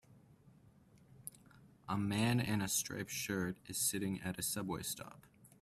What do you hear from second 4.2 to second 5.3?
at a subway stop.